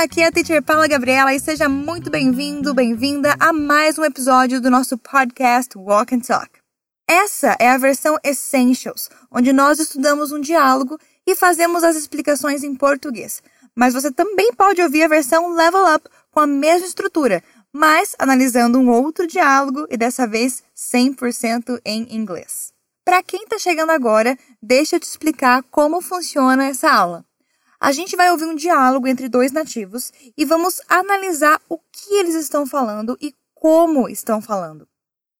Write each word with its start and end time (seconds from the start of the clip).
aqui 0.00 0.22
é 0.22 0.28
a 0.28 0.32
Teacher 0.32 0.62
Paula 0.62 0.88
Gabriela 0.88 1.34
e 1.34 1.38
seja 1.38 1.68
muito 1.68 2.08
bem-vindo, 2.08 2.72
bem-vinda 2.72 3.36
a 3.38 3.52
mais 3.52 3.98
um 3.98 4.04
episódio 4.04 4.58
do 4.58 4.70
nosso 4.70 4.96
podcast 4.96 5.76
Walk 5.76 6.14
and 6.14 6.20
Talk. 6.20 6.48
Essa 7.06 7.54
é 7.60 7.68
a 7.68 7.76
versão 7.76 8.16
Essentials, 8.24 9.10
onde 9.30 9.52
nós 9.52 9.78
estudamos 9.78 10.32
um 10.32 10.40
diálogo 10.40 10.98
e 11.26 11.36
fazemos 11.36 11.84
as 11.84 11.96
explicações 11.96 12.64
em 12.64 12.74
português. 12.74 13.42
Mas 13.74 13.92
você 13.92 14.10
também 14.10 14.54
pode 14.54 14.80
ouvir 14.80 15.02
a 15.02 15.08
versão 15.08 15.52
Level 15.52 15.94
Up 15.94 16.08
com 16.30 16.40
a 16.40 16.46
mesma 16.46 16.86
estrutura, 16.86 17.44
mas 17.70 18.16
analisando 18.18 18.78
um 18.78 18.88
outro 18.88 19.26
diálogo 19.26 19.86
e 19.90 19.98
dessa 19.98 20.26
vez 20.26 20.62
100% 20.74 21.78
em 21.84 22.16
inglês. 22.16 22.72
Para 23.04 23.22
quem 23.22 23.42
está 23.42 23.58
chegando 23.58 23.90
agora, 23.90 24.34
deixa 24.62 24.96
eu 24.96 25.00
te 25.00 25.06
explicar 25.06 25.62
como 25.64 26.00
funciona 26.00 26.68
essa 26.68 26.90
aula. 26.90 27.22
A 27.80 27.92
gente 27.92 28.14
vai 28.14 28.30
ouvir 28.30 28.44
um 28.44 28.54
diálogo 28.54 29.08
entre 29.08 29.26
dois 29.26 29.52
nativos 29.52 30.12
e 30.36 30.44
vamos 30.44 30.82
analisar 30.86 31.58
o 31.66 31.78
que 31.78 32.14
eles 32.16 32.34
estão 32.34 32.66
falando 32.66 33.16
e 33.18 33.34
como 33.54 34.06
estão 34.06 34.42
falando. 34.42 34.86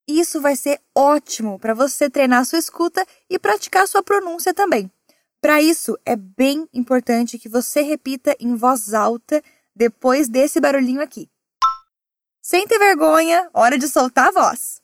Isso 0.09 0.41
vai 0.41 0.57
ser 0.57 0.81
ótimo 0.97 1.59
para 1.59 1.75
você 1.75 2.09
treinar 2.09 2.47
sua 2.47 2.59
escuta 2.59 3.07
e 3.29 3.39
praticar 3.39 3.87
sua 3.87 4.03
pronúncia 4.03 4.55
também. 4.55 4.91
Para 5.39 5.61
isso, 5.61 5.99
é 6.05 6.17
bem 6.17 6.67
importante 6.73 7.39
que 7.39 7.49
você 7.49 7.83
repita 7.83 8.35
em 8.41 8.57
voz 8.57 8.95
alta 8.95 9.43
depois 9.77 10.27
desse 10.27 10.61
barulhinho 10.61 11.03
aqui. 11.03 11.29
Sem 12.41 12.67
ter 12.67 12.79
vergonha, 12.79 13.51
hora 13.53 13.77
de 13.77 13.87
soltar 13.87 14.29
a 14.29 14.33
voz. 14.33 14.81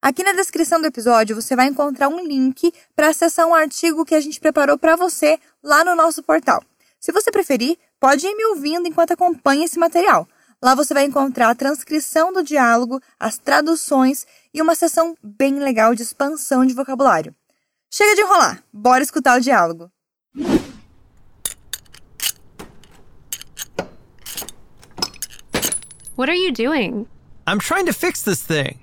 Aqui 0.00 0.22
na 0.22 0.32
descrição 0.32 0.80
do 0.80 0.86
episódio 0.86 1.34
você 1.34 1.56
vai 1.56 1.66
encontrar 1.66 2.08
um 2.08 2.24
link 2.24 2.72
para 2.94 3.08
acessar 3.08 3.46
um 3.46 3.54
artigo 3.54 4.04
que 4.04 4.14
a 4.14 4.20
gente 4.20 4.40
preparou 4.40 4.78
para 4.78 4.94
você 4.94 5.38
lá 5.62 5.84
no 5.84 5.96
nosso 5.96 6.22
portal. 6.22 6.62
Se 7.00 7.12
você 7.12 7.30
preferir, 7.30 7.78
pode 7.98 8.26
ir 8.26 8.36
me 8.36 8.44
ouvindo 8.44 8.86
enquanto 8.86 9.12
acompanha 9.12 9.64
esse 9.64 9.78
material. 9.78 10.28
Lá 10.62 10.74
você 10.74 10.92
vai 10.92 11.04
encontrar 11.04 11.48
a 11.48 11.54
transcrição 11.54 12.30
do 12.30 12.42
diálogo, 12.42 13.00
as 13.18 13.38
traduções 13.38 14.26
e 14.52 14.60
uma 14.60 14.74
sessão 14.74 15.16
bem 15.22 15.58
legal 15.58 15.94
de 15.94 16.02
expansão 16.02 16.66
de 16.66 16.74
vocabulário. 16.74 17.34
Chega 17.90 18.14
de 18.14 18.20
enrolar, 18.20 18.62
bora 18.70 19.02
escutar 19.02 19.38
o 19.38 19.40
diálogo. 19.40 19.90
What 26.16 26.28
are 26.28 26.38
you 26.38 26.52
doing? 26.52 27.06
I'm 27.46 27.58
trying 27.58 27.86
to 27.86 27.94
fix 27.94 28.22
this 28.22 28.42
thing. 28.42 28.78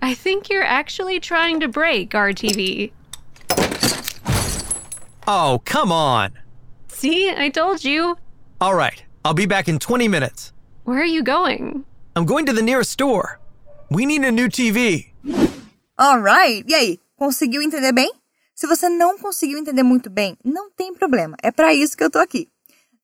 I 0.00 0.14
think 0.14 0.48
you're 0.48 0.64
actually 0.64 1.18
trying 1.18 1.58
to 1.58 1.66
break 1.66 2.14
our 2.14 2.32
TV. 2.32 2.92
Oh, 5.26 5.60
come 5.64 5.90
on. 5.90 6.43
See, 7.04 7.28
I 7.28 7.50
told 7.50 7.84
you. 7.84 8.16
All 8.62 8.74
right, 8.74 9.04
I'll 9.26 9.34
be 9.34 9.44
back 9.44 9.68
in 9.68 9.78
20 9.78 10.08
minutes. 10.08 10.54
Where 10.84 11.02
are 11.02 11.04
you 11.04 11.22
going? 11.22 11.84
I'm 12.16 12.24
going 12.24 12.46
to 12.46 12.54
the 12.54 12.62
nearest 12.62 12.92
store. 12.92 13.38
We 13.90 14.06
need 14.06 14.24
a 14.24 14.32
new 14.32 14.48
TV. 14.48 15.12
Alright, 16.00 16.64
e 16.66 16.74
aí? 16.74 16.98
Conseguiu 17.18 17.60
entender 17.60 17.92
bem? 17.92 18.10
Se 18.54 18.66
você 18.66 18.88
não 18.88 19.18
conseguiu 19.18 19.58
entender 19.58 19.82
muito 19.82 20.08
bem, 20.08 20.34
não 20.42 20.70
tem 20.70 20.94
problema. 20.94 21.36
É 21.42 21.52
para 21.52 21.74
isso 21.74 21.94
que 21.94 22.02
eu 22.02 22.10
tô 22.10 22.18
aqui. 22.18 22.48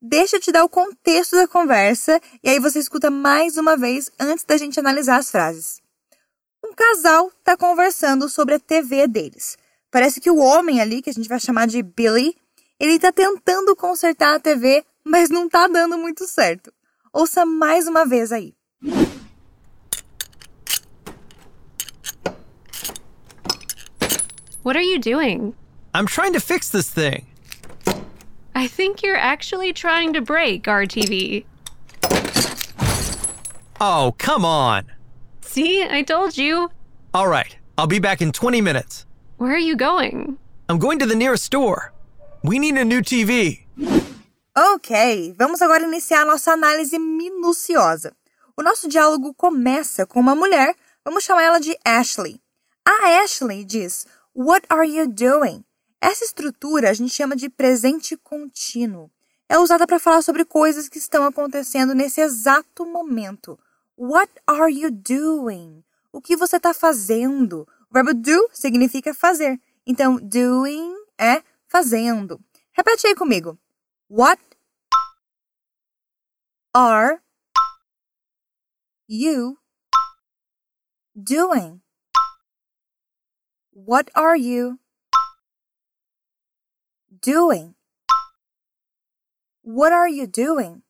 Deixa 0.01 0.37
eu 0.37 0.41
te 0.41 0.51
dar 0.51 0.65
o 0.65 0.69
contexto 0.71 1.37
da 1.37 1.47
conversa 1.47 2.19
e 2.43 2.49
aí 2.49 2.59
você 2.59 2.79
escuta 2.79 3.11
mais 3.11 3.59
uma 3.59 3.77
vez 3.77 4.11
antes 4.19 4.47
da 4.47 4.57
gente 4.57 4.81
analisar 4.81 5.19
as 5.19 5.31
frases. 5.31 5.83
Um 6.65 6.73
casal 6.73 7.31
tá 7.45 7.55
conversando 7.55 8.31
sobre 8.31 8.55
a 8.55 8.59
TV 8.59 9.07
deles. 9.07 9.59
Parece 9.91 10.23
que 10.23 10.31
o 10.31 10.39
homem 10.39 10.81
ali, 10.81 11.03
que 11.03 11.11
a 11.11 11.13
gente 11.13 11.29
vai 11.29 11.39
chamar 11.39 11.67
de 11.67 11.83
Billy, 11.83 12.35
ele 12.81 12.99
tá 12.99 13.13
tentando 13.13 13.77
consertar 13.77 14.37
a 14.37 14.41
TV, 14.41 14.83
mas 15.05 15.29
não 15.29 15.51
tá 15.51 15.69
dando 15.69 15.99
muito 15.99 16.27
certo. 16.27 16.73
Ouça 17.13 17.45
mais 17.45 17.87
uma 17.87 18.07
vez 18.07 18.33
aí. 18.33 18.55
What 24.63 24.77
are 24.77 24.83
you 24.83 24.99
doing? 24.99 25.55
I'm 25.95 26.07
trying 26.07 26.33
to 26.33 26.41
fix 26.41 26.71
this 26.71 26.89
thing. 26.89 27.27
I 28.55 28.67
think 28.67 29.03
you're 29.03 29.17
actually 29.17 29.73
trying 29.73 30.15
to 30.15 30.21
break 30.21 30.67
our 30.67 30.87
TV. 30.87 31.45
Oh, 33.81 34.15
come 34.19 34.45
on. 34.45 34.85
See, 35.41 35.83
I 35.83 36.03
told 36.03 36.37
you. 36.37 36.71
All 37.13 37.29
right, 37.29 37.57
I'll 37.77 37.87
be 37.87 37.99
back 37.99 38.23
in 38.23 38.33
20 38.33 38.61
minutes. 38.61 39.07
Where 39.39 39.53
are 39.53 39.59
you 39.59 39.77
going? 39.77 40.39
I'm 40.69 40.79
going 40.79 40.99
to 41.01 41.07
the 41.07 41.17
nearest 41.17 41.45
store. 41.45 41.93
We 42.43 42.59
need 42.59 42.79
a 42.79 42.85
new 42.87 43.03
TV. 43.03 43.67
Ok, 44.57 45.35
vamos 45.37 45.61
agora 45.61 45.85
iniciar 45.85 46.25
nossa 46.25 46.53
análise 46.53 46.99
minuciosa. 46.99 48.17
O 48.57 48.63
nosso 48.63 48.89
diálogo 48.89 49.35
começa 49.35 50.07
com 50.07 50.21
uma 50.21 50.35
mulher, 50.35 50.75
vamos 51.05 51.23
chamar 51.23 51.43
ela 51.43 51.61
de 51.61 51.79
Ashley. 51.85 52.41
A 52.83 53.23
Ashley 53.23 53.63
diz: 53.63 54.07
What 54.35 54.65
are 54.71 54.89
you 54.89 55.07
doing? 55.07 55.63
Essa 56.01 56.25
estrutura 56.25 56.89
a 56.89 56.95
gente 56.95 57.13
chama 57.13 57.37
de 57.37 57.51
presente 57.51 58.17
contínuo. 58.17 59.11
É 59.47 59.59
usada 59.59 59.87
para 59.87 59.99
falar 59.99 60.23
sobre 60.23 60.47
coisas 60.47 60.89
que 60.89 60.97
estão 60.97 61.25
acontecendo 61.25 61.95
nesse 61.95 62.23
exato 62.23 62.87
momento. 62.87 63.59
What 63.99 64.33
are 64.47 64.73
you 64.73 64.91
doing? 64.91 65.85
O 66.11 66.23
que 66.23 66.37
você 66.37 66.57
está 66.57 66.73
fazendo? 66.73 67.69
O 67.91 67.93
verbo 67.93 68.15
do 68.15 68.49
significa 68.51 69.13
fazer. 69.13 69.61
Então, 69.87 70.17
doing 70.17 70.95
é 71.19 71.43
fazendo. 71.71 72.39
Repete 72.73 73.07
aí 73.07 73.15
comigo. 73.15 73.59
What 74.09 74.41
are 76.75 77.23
you 79.09 79.57
doing? 81.15 81.81
What 83.73 84.11
are 84.15 84.37
you 84.37 84.79
doing? 87.23 87.75
What 89.63 89.93
are 89.93 90.09
you 90.09 90.27
doing? 90.27 90.83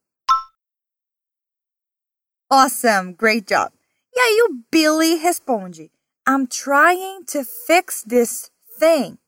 Awesome, 2.51 3.13
great 3.13 3.47
job. 3.47 3.73
E 4.13 4.19
aí 4.19 4.43
o 4.43 4.65
Billy 4.73 5.17
responde: 5.19 5.91
I'm 6.27 6.47
trying 6.47 7.25
to 7.27 7.45
fix 7.45 8.03
this 8.03 8.51
thing. 8.79 9.20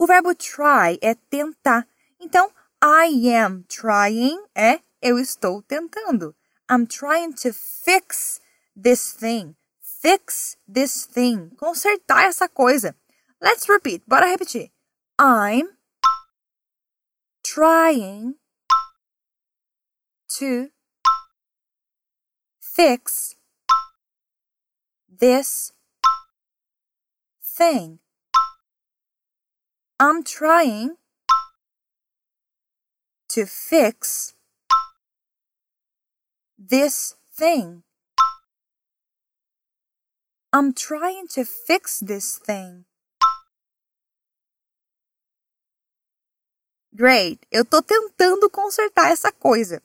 O 0.00 0.06
verbo 0.06 0.34
try 0.34 0.98
é 1.02 1.14
tentar. 1.14 1.86
Então, 2.18 2.50
I 2.82 3.36
am 3.36 3.62
trying 3.64 4.42
é 4.54 4.80
eu 5.02 5.18
estou 5.18 5.60
tentando. 5.60 6.34
I'm 6.70 6.86
trying 6.86 7.34
to 7.34 7.52
fix 7.52 8.40
this 8.74 9.12
thing. 9.12 9.54
Fix 9.78 10.56
this 10.66 11.04
thing. 11.04 11.50
Consertar 11.50 12.24
essa 12.24 12.48
coisa. 12.48 12.96
Let's 13.42 13.68
repeat. 13.68 14.02
Bora 14.06 14.24
repetir. 14.24 14.72
I'm 15.20 15.68
trying 17.42 18.36
to 20.38 20.70
fix 22.58 23.36
this 25.06 25.74
thing. 27.42 28.00
I'm 30.02 30.24
trying 30.24 30.96
to 33.28 33.44
fix 33.44 34.32
this 36.58 37.16
thing. 37.30 37.82
I'm 40.54 40.72
trying 40.72 41.28
to 41.34 41.44
fix 41.44 42.00
this 42.00 42.38
thing. 42.38 42.86
Great, 46.96 47.40
eu 47.52 47.66
tô 47.66 47.82
tentando 47.82 48.48
consertar 48.48 49.12
essa 49.12 49.30
coisa. 49.30 49.82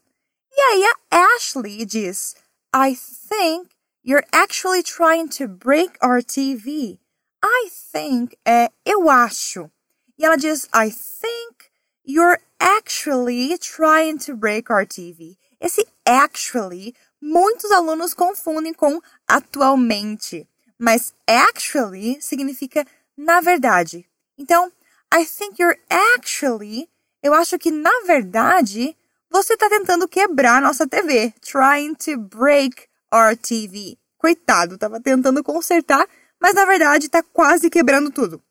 E 0.50 0.62
aí 0.62 0.86
a 0.86 1.36
Ashley 1.36 1.84
diz: 1.86 2.36
I 2.74 2.96
think 2.96 3.76
you're 4.02 4.26
actually 4.32 4.82
trying 4.82 5.28
to 5.28 5.46
break 5.46 5.98
our 6.02 6.22
TV. 6.22 7.02
I 7.44 7.70
think 7.70 8.38
é 8.48 8.72
eu 8.86 9.10
acho. 9.10 9.70
E 10.18 10.26
ela 10.26 10.38
diz: 10.38 10.68
I 10.74 10.92
think 10.92 11.72
you're 12.06 12.40
actually 12.60 13.58
trying 13.58 14.18
to 14.20 14.36
break 14.36 14.72
our 14.72 14.86
TV. 14.86 15.38
Esse 15.60 15.86
actually, 16.06 16.94
muitos 17.22 17.72
alunos 17.72 18.14
confundem 18.14 18.74
com 18.74 19.02
atualmente, 19.28 20.48
mas 20.78 21.14
actually 21.28 22.22
significa 22.22 22.86
na 23.18 23.42
verdade. 23.42 24.06
Então, 24.38 24.72
I 25.14 25.26
think 25.26 25.62
you're 25.62 25.80
actually, 25.90 26.90
eu 27.24 27.34
acho 27.34 27.58
que 27.58 27.72
na 27.72 28.04
verdade 28.06 28.96
você 29.30 29.54
está 29.54 29.70
tentando 29.70 30.08
quebrar 30.08 30.62
nossa 30.62 30.88
TV, 30.88 31.34
trying 31.42 31.96
to 31.96 32.18
break 32.18 32.88
our 33.12 33.36
TV. 33.36 33.98
Coitado, 34.18 34.76
estava 34.76 35.00
tentando 35.02 35.44
consertar, 35.44 36.08
mas 36.40 36.54
na 36.54 36.66
verdade 36.66 37.08
está 37.08 37.22
quase 37.22 37.70
quebrando 37.70 38.12
tudo. 38.12 38.42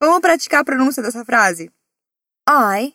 Vamos 0.00 0.20
praticar 0.20 0.62
a 0.62 0.64
pronúncia 0.64 1.02
dessa 1.02 1.24
frase? 1.24 1.70
I 2.48 2.94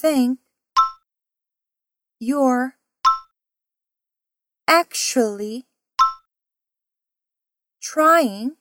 think 0.00 0.38
You're 2.22 2.74
actually 4.68 5.64
trying 7.80 8.56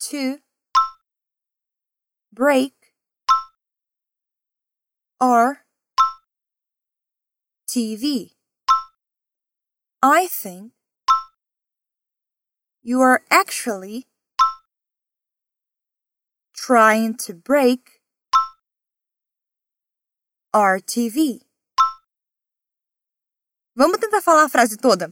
to 0.00 0.40
break 2.32 2.74
our 5.20 5.60
TV. 7.68 8.32
I 10.02 10.26
think 10.26 10.72
you 12.82 13.00
are 13.00 13.22
actually 13.30 14.09
trying 16.70 17.16
to 17.16 17.34
break 17.34 17.98
our 20.54 20.78
TV. 20.78 21.40
Vamos 23.74 23.98
tentar 23.98 24.22
falar 24.22 24.44
a 24.44 24.48
frase 24.48 24.76
toda. 24.80 25.10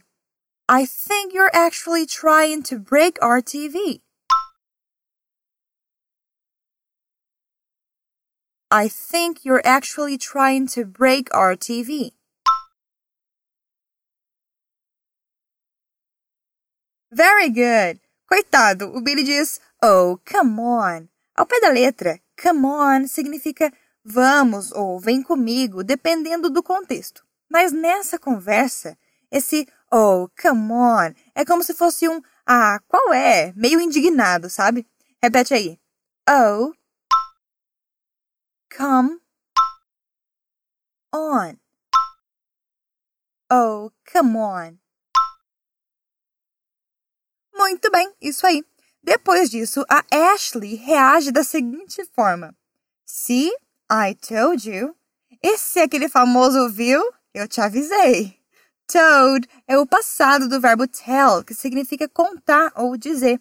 I 0.69 0.87
think 0.87 1.35
you're 1.35 1.51
actually 1.53 2.07
trying 2.07 2.63
to 2.63 2.79
break 2.79 3.19
our 3.21 3.43
TV. 3.43 4.03
I 8.71 8.87
think 8.87 9.45
you're 9.45 9.67
actually 9.67 10.17
trying 10.17 10.69
to 10.79 10.85
break 10.85 11.27
our 11.35 11.57
TV. 11.57 12.13
Very 17.11 17.51
good. 17.51 17.99
Coitado, 18.31 18.95
o 18.95 19.01
Billy 19.01 19.25
diz, 19.25 19.59
oh, 19.83 20.21
come 20.25 20.61
on. 20.61 21.09
Ao 21.39 21.47
pé 21.47 21.61
da 21.61 21.69
letra, 21.69 22.21
come 22.43 22.67
on 22.67 23.07
significa 23.07 23.73
vamos 24.03 24.73
ou 24.73 24.99
vem 24.99 25.23
comigo, 25.23 25.85
dependendo 25.85 26.51
do 26.51 26.65
contexto. 26.65 27.25
Mas 27.49 27.71
nessa 27.71 28.19
conversa, 28.19 28.99
esse 29.31 29.65
oh, 29.89 30.29
come 30.43 30.73
on 30.73 31.15
é 31.37 31.45
como 31.45 31.63
se 31.63 31.75
fosse 31.75 32.09
um 32.09 32.21
ah, 32.45 32.81
qual 32.89 33.13
é? 33.13 33.53
Meio 33.55 33.81
indignado, 33.81 34.51
sabe? 34.51 34.85
Repete 35.23 35.55
aí. 35.55 35.79
Oh, 36.29 36.73
come 38.77 39.21
on. 41.15 41.55
Oh, 43.49 43.93
come 44.13 44.37
on. 44.39 44.77
Muito 47.55 47.93
bem, 47.93 48.13
isso 48.21 48.45
aí. 48.45 48.65
Depois 49.09 49.49
disso, 49.49 49.87
a 49.89 50.05
Ashley 50.35 50.75
reage 50.75 51.33
da 51.33 51.43
seguinte 51.43 52.05
forma: 52.15 52.55
See, 53.07 53.51
I 53.91 54.15
told 54.15 54.71
you. 54.71 54.95
Esse 55.43 55.81
é 55.81 55.85
aquele 55.85 56.11
famoso 56.11 56.69
viu? 56.69 57.03
Eu 57.33 57.49
te 57.49 57.59
avisei. 57.59 58.39
Told 58.87 59.49
é 59.67 59.79
o 59.79 59.87
passado 59.87 60.47
do 60.47 60.61
verbo 60.61 60.87
tell, 60.87 61.43
que 61.43 61.55
significa 61.55 62.07
contar 62.07 62.71
ou 62.77 62.99
dizer. 62.99 63.41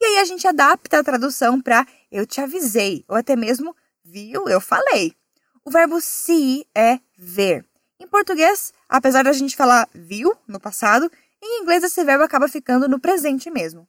E 0.00 0.04
aí 0.06 0.18
a 0.20 0.24
gente 0.24 0.48
adapta 0.48 1.00
a 1.00 1.04
tradução 1.04 1.60
para 1.60 1.86
eu 2.10 2.24
te 2.26 2.40
avisei, 2.40 3.04
ou 3.06 3.14
até 3.14 3.36
mesmo 3.36 3.76
viu, 4.02 4.48
eu 4.48 4.62
falei. 4.62 5.14
O 5.62 5.70
verbo 5.70 6.00
see 6.00 6.64
é 6.74 6.98
ver. 7.18 7.66
Em 8.00 8.08
português, 8.08 8.72
apesar 8.88 9.24
da 9.24 9.32
gente 9.34 9.56
falar 9.56 9.86
viu 9.92 10.34
no 10.48 10.58
passado, 10.58 11.12
em 11.42 11.60
inglês, 11.60 11.84
esse 11.84 12.02
verbo 12.02 12.24
acaba 12.24 12.48
ficando 12.48 12.88
no 12.88 12.98
presente 12.98 13.50
mesmo. 13.50 13.86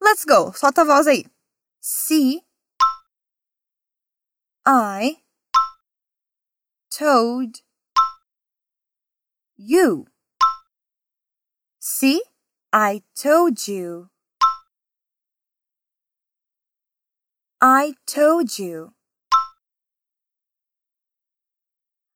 Let's 0.00 0.24
go. 0.24 0.52
Solta 0.52 0.82
a 0.82 0.84
voz 0.84 1.06
aí. 1.06 1.24
See, 1.80 2.42
I 4.66 5.18
told 6.90 7.62
you. 9.56 10.06
See, 11.78 12.20
I 12.72 13.02
told 13.14 13.68
you. 13.68 14.10
I 17.60 17.94
told 18.06 18.58
you. 18.58 18.92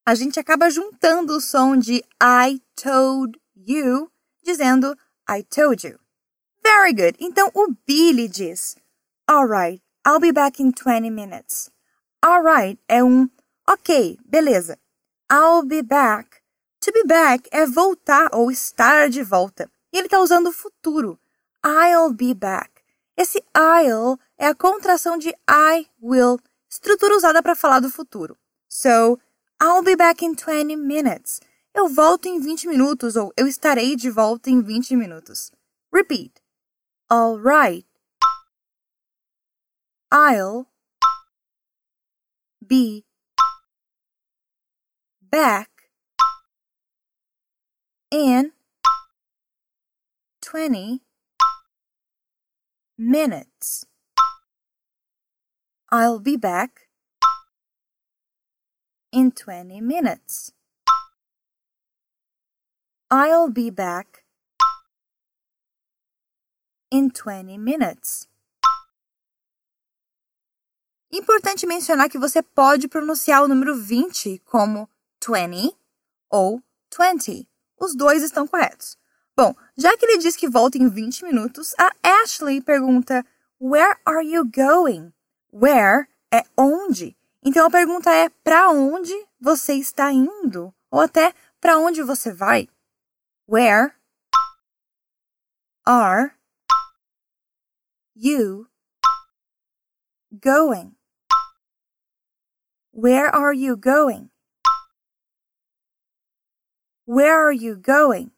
A 0.05 0.15
gente 0.15 0.41
acaba 0.41 0.71
juntando 0.71 1.37
o 1.37 1.41
som 1.41 1.79
de 1.79 2.05
I 2.21 2.61
told 2.75 3.39
you 3.55 4.11
dizendo 4.43 4.97
I 5.29 5.43
told 5.45 5.87
you. 5.87 5.99
Very 6.81 6.95
good. 6.95 7.17
Então 7.21 7.51
o 7.55 7.75
Billy 7.87 8.27
diz 8.27 8.75
Alright, 9.31 9.83
I'll 10.07 10.19
be 10.19 10.33
back 10.33 10.63
in 10.63 10.73
20 10.73 11.11
minutes. 11.11 11.71
Alright 12.25 12.79
é 12.89 13.05
um 13.05 13.29
ok, 13.69 14.19
beleza. 14.25 14.79
I'll 15.31 15.63
be 15.63 15.83
back. 15.83 16.39
To 16.81 16.91
be 16.91 17.05
back 17.05 17.47
é 17.53 17.67
voltar 17.67 18.31
ou 18.33 18.51
estar 18.51 19.11
de 19.11 19.23
volta. 19.23 19.71
E 19.93 19.99
ele 19.99 20.07
está 20.07 20.21
usando 20.21 20.47
o 20.47 20.53
futuro. 20.53 21.21
I'll 21.63 22.15
be 22.15 22.33
back. 22.33 22.71
Esse 23.15 23.45
I'll 23.55 24.19
é 24.39 24.47
a 24.47 24.55
contração 24.55 25.19
de 25.19 25.29
I 25.51 25.87
will, 26.03 26.39
estrutura 26.67 27.15
usada 27.15 27.43
para 27.43 27.55
falar 27.55 27.81
do 27.81 27.91
futuro. 27.91 28.39
So, 28.71 29.21
I'll 29.63 29.83
be 29.83 29.97
back 29.97 30.25
in 30.25 30.35
20 30.35 30.77
minutes. 30.77 31.43
Eu 31.75 31.89
volto 31.89 32.27
em 32.27 32.41
20 32.41 32.69
minutos 32.69 33.17
ou 33.17 33.35
eu 33.37 33.47
estarei 33.47 33.97
de 33.97 34.09
volta 34.09 34.49
em 34.49 34.63
20 34.63 34.97
minutos. 34.97 35.53
Repeat. 35.93 36.40
All 37.13 37.41
right. 37.41 37.85
I'll 40.13 40.69
be 42.65 43.05
back 45.21 45.71
in 48.13 48.53
20 50.41 51.03
minutes. 52.97 53.87
I'll 55.91 56.21
be 56.21 56.37
back 56.37 56.87
in 59.11 59.33
20 59.33 59.81
minutes. 59.81 60.53
I'll 63.11 63.51
be 63.51 63.71
back 63.71 64.20
in 66.91 67.11
20 67.11 67.59
minutes. 67.59 68.29
Importante 71.13 71.67
mencionar 71.67 72.09
que 72.09 72.19
você 72.19 72.41
pode 72.43 72.87
pronunciar 72.87 73.43
o 73.43 73.49
número 73.49 73.75
20 73.75 74.39
como 74.45 74.89
20 75.25 75.77
ou 76.31 76.63
20. 76.97 77.49
Os 77.79 77.97
dois 77.97 78.23
estão 78.23 78.47
corretos. 78.47 78.97
Bom, 79.37 79.55
já 79.77 79.97
que 79.97 80.05
ele 80.05 80.19
diz 80.19 80.37
que 80.37 80.49
volta 80.49 80.79
em 80.79 80.89
20 80.89 81.25
minutos, 81.25 81.75
a 81.79 81.91
Ashley 82.23 82.61
pergunta: 82.61 83.25
Where 83.61 83.99
are 84.05 84.25
you 84.25 84.45
going? 84.45 85.13
Where 85.53 86.07
é 86.33 86.45
onde. 86.57 87.17
Então 87.43 87.67
a 87.67 87.71
pergunta 87.71 88.11
é: 88.13 88.29
para 88.45 88.71
onde 88.71 89.13
você 89.41 89.75
está 89.75 90.13
indo? 90.13 90.73
Ou 90.91 91.01
até 91.01 91.35
para 91.61 91.79
onde 91.79 92.03
você 92.03 92.33
vai? 92.33 92.69
Where 93.49 93.93
are 95.85 96.33
you 98.23 98.69
going? 100.39 100.93
Where 102.93 103.35
are 103.35 103.53
you 103.53 103.77
going? 103.77 104.29
Where 107.07 107.49
are 107.49 107.53
you 107.53 107.77
going? 107.77 108.31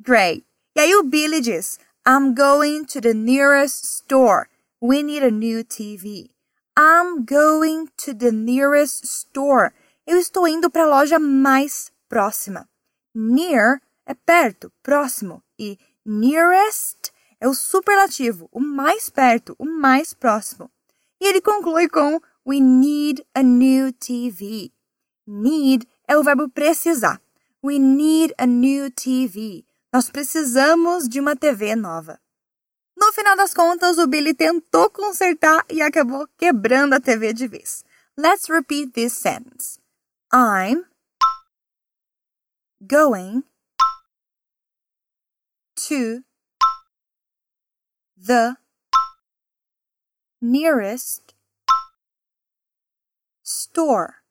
Great. 0.00 0.44
E 0.74 0.80
aí 0.80 0.94
o 0.94 1.04
I'm 2.06 2.34
going 2.34 2.86
to 2.86 3.00
the 3.00 3.14
nearest 3.14 3.84
store. 3.84 4.48
We 4.80 5.02
need 5.02 5.22
a 5.22 5.30
new 5.30 5.62
TV. 5.62 6.30
I'm 6.74 7.24
going 7.24 7.88
to 7.98 8.14
the 8.14 8.32
nearest 8.32 9.04
store. 9.04 9.72
Eu 10.06 10.16
estou 10.16 10.48
indo 10.48 10.70
para 10.70 10.84
a 10.84 10.88
loja 10.88 11.18
mais 11.18 11.90
próxima. 12.08 12.66
Near 13.14 13.80
é 14.06 14.14
perto, 14.14 14.72
próximo. 14.82 15.42
E 15.58 15.78
nearest 16.04 17.12
é 17.40 17.48
o 17.48 17.54
superlativo, 17.54 18.48
o 18.52 18.60
mais 18.60 19.08
perto, 19.08 19.54
o 19.58 19.64
mais 19.64 20.14
próximo. 20.14 20.70
E 21.20 21.26
ele 21.26 21.40
conclui 21.40 21.88
com 21.88 22.20
We 22.46 22.60
need 22.60 23.26
a 23.34 23.42
new 23.42 23.92
TV. 23.92 24.70
Need 25.26 25.88
é 26.06 26.16
o 26.16 26.22
verbo 26.22 26.48
precisar. 26.48 27.20
We 27.62 27.78
need 27.78 28.34
a 28.36 28.46
new 28.46 28.90
TV. 28.90 29.64
Nós 29.92 30.10
precisamos 30.10 31.08
de 31.08 31.20
uma 31.20 31.34
TV 31.36 31.74
nova. 31.74 32.20
No 32.96 33.12
final 33.12 33.36
das 33.36 33.54
contas, 33.54 33.98
o 33.98 34.06
Billy 34.06 34.34
tentou 34.34 34.90
consertar 34.90 35.64
e 35.70 35.80
acabou 35.80 36.28
quebrando 36.36 36.94
a 36.94 37.00
TV 37.00 37.32
de 37.32 37.48
vez. 37.48 37.84
Let's 38.16 38.48
repeat 38.48 38.92
this 38.92 39.12
sentence. 39.12 39.80
I'm 40.32 40.84
going 42.80 43.44
to 45.88 46.22
the 48.16 48.56
nearest 50.40 51.34
store. 53.42 54.22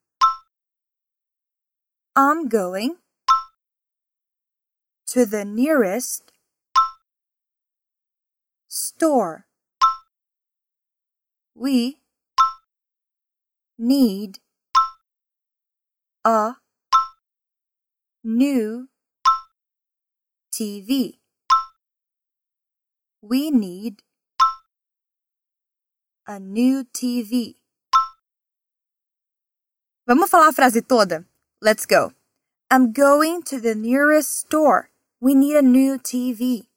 I'm 2.15 2.47
going 2.47 2.97
to 5.07 5.27
the 5.27 5.45
nearest 5.45 6.31
store. 8.67 9.45
We 11.53 11.99
need 13.77 14.39
a 16.25 16.55
new 18.23 18.87
TV. 20.51 21.19
We 23.23 23.51
need 23.51 24.03
a 26.27 26.41
new 26.41 26.83
TV. 26.83 27.55
Vamos 30.05 30.29
falar 30.29 30.49
a 30.49 30.51
frase 30.53 30.81
toda? 30.81 31.23
Let's 31.61 31.85
go. 31.85 32.11
I'm 32.69 32.91
going 32.91 33.41
to 33.43 33.61
the 33.61 33.75
nearest 33.75 34.39
store. 34.41 34.89
We 35.21 35.35
need 35.35 35.55
a 35.55 35.61
new 35.61 35.97
TV. 35.99 36.67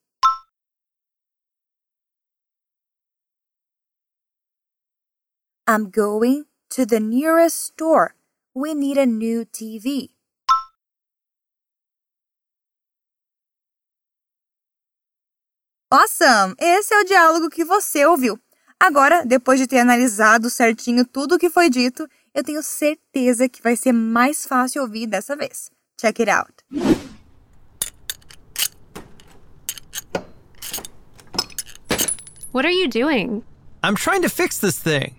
I'm 5.66 5.90
going 5.90 6.44
to 6.70 6.86
the 6.86 7.00
nearest 7.00 7.60
store. 7.60 8.14
We 8.54 8.72
need 8.72 8.98
a 8.98 9.06
new 9.06 9.44
TV. 9.46 10.10
Awesome! 15.88 16.56
Esse 16.58 16.92
é 16.92 17.00
o 17.00 17.04
diálogo 17.04 17.48
que 17.48 17.64
você 17.64 18.04
ouviu. 18.04 18.36
Agora, 18.78 19.24
depois 19.24 19.60
de 19.60 19.68
ter 19.68 19.78
analisado 19.78 20.50
certinho 20.50 21.04
tudo 21.06 21.36
o 21.36 21.38
que 21.38 21.48
foi 21.48 21.70
dito, 21.70 22.08
eu 22.34 22.42
tenho 22.42 22.60
certeza 22.60 23.48
que 23.48 23.62
vai 23.62 23.76
ser 23.76 23.92
mais 23.92 24.44
fácil 24.44 24.82
ouvir 24.82 25.06
dessa 25.06 25.36
vez. 25.36 25.70
Check 25.96 26.18
it 26.20 26.28
out. 26.28 26.52
What 32.50 32.66
are 32.66 32.74
you 32.74 32.88
doing? 32.88 33.44
I'm 33.84 33.94
trying 33.94 34.22
to 34.22 34.28
fix 34.28 34.58
this 34.58 34.80
thing. 34.80 35.14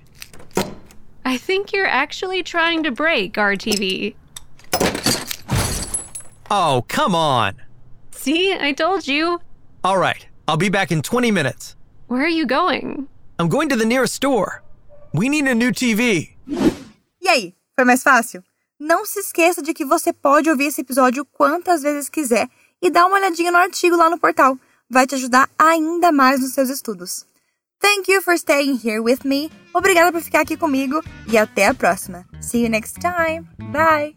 I 1.24 1.38
think 1.38 1.71
you're 1.71 1.88
actually 1.88 2.43
trying 2.43 2.83
to 2.83 2.91
break 2.91 3.38
our 3.38 3.55
TV. 3.55 4.15
Oh, 6.51 6.83
come 6.89 7.15
on. 7.15 7.55
See, 8.12 8.53
I 8.53 8.74
told 8.74 9.07
you. 9.07 9.39
All 9.83 9.97
right, 9.97 10.27
I'll 10.48 10.58
be 10.58 10.70
back 10.70 10.92
in 10.92 11.01
20 11.01 11.32
minutes. 11.32 11.75
Where 12.08 12.24
are 12.24 12.30
you 12.30 12.46
going? 12.46 13.08
I'm 13.38 13.50
going 13.50 13.70
to 13.70 13.75
the 13.75 13.86
nearest 13.86 14.16
store. 14.16 14.63
We 15.13 15.30
need 15.30 15.46
a 15.48 15.54
new 15.54 15.72
TV. 15.72 16.36
E 17.22 17.27
aí, 17.27 17.54
foi 17.75 17.86
mais 17.86 18.01
fácil? 18.01 18.42
Não 18.80 19.06
se 19.06 19.20
esqueça 19.20 19.62
de 19.62 19.74
que 19.74 19.84
você 19.84 20.13
pode 20.13 20.50
ouvir 20.50 20.66
esse 20.66 20.82
episódio 20.82 21.25
quantas 21.25 21.82
vezes 21.82 22.10
quiser 22.10 22.48
e 22.82 22.89
dar 22.89 23.08
uma 23.08 23.18
olhadinha 23.18 23.51
no 23.51 23.58
artigo 23.58 23.98
lá 23.98 24.10
no 24.10 24.20
portal. 24.20 24.58
Vai 24.89 25.06
te 25.06 25.16
ajudar 25.16 25.50
ainda 25.58 26.12
mais 26.12 26.39
nos 26.39 26.54
seus 26.54 26.70
estudos. 26.70 27.25
Thank 27.80 28.12
you 28.12 28.22
for 28.22 28.36
staying 28.36 28.80
here 28.84 29.00
with 29.00 29.20
me. 29.25 29.51
Obrigada 29.74 30.12
por 30.12 30.22
ficar 30.22 30.42
aqui 30.42 30.56
comigo 30.56 31.04
e 31.27 31.38
até 31.38 31.68
a 31.68 31.74
próxima. 31.74 32.25
See 32.39 32.63
you 32.63 32.70
next 32.70 33.00
time. 33.00 33.48
Bye. 33.72 34.16